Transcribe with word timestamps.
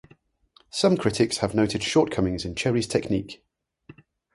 Some 0.71 0.97
critics 0.97 1.37
have 1.37 1.53
noted 1.53 1.83
shortcomings 1.83 2.43
in 2.43 2.55
Cherry's 2.55 2.87
technique. 2.87 3.45